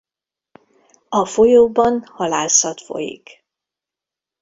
A 1.09 1.25
folyóban 1.25 2.03
halászat 2.05 2.81
folyik. 2.81 3.45